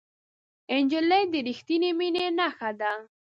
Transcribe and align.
نجلۍ 0.83 1.23
د 1.33 1.33
رښتینې 1.47 1.89
مینې 1.97 2.25
نښه 2.37 2.69
ده. 2.79 2.91